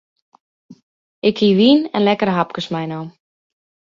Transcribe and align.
Ik 1.29 1.35
hie 1.41 1.55
wyn 1.59 1.81
en 1.95 2.05
lekkere 2.07 2.35
hapkes 2.37 2.67
meinommen. 2.73 3.11